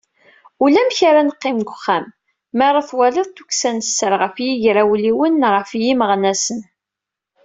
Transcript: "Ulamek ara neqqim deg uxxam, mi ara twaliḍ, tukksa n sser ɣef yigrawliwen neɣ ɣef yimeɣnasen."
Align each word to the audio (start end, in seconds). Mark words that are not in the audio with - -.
"Ulamek 0.63 0.99
ara 1.09 1.21
neqqim 1.23 1.57
deg 1.61 1.69
uxxam, 1.75 2.05
mi 2.55 2.63
ara 2.67 2.87
twaliḍ, 2.89 3.27
tukksa 3.35 3.69
n 3.73 3.77
sser 3.85 4.13
ɣef 4.21 4.35
yigrawliwen 4.45 5.33
neɣ 5.41 5.53
ɣef 5.59 5.71
yimeɣnasen." 5.81 6.59